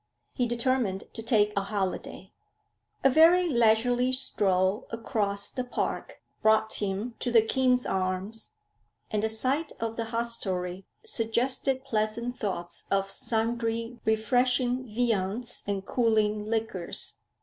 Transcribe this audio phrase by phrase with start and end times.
[0.33, 2.33] He determined to take a holiday.
[3.03, 8.55] A very leisurely stroll across the park brought him to the King's Arms,
[9.11, 16.45] and the sight of the hostelry suggested pleasant thoughts of sundry refreshing viands and cooling
[16.45, 17.19] liquors.